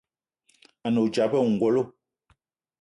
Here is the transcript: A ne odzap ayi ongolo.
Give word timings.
A 0.85 0.87
ne 0.91 0.99
odzap 1.05 1.31
ayi 1.33 1.43
ongolo. 1.45 1.81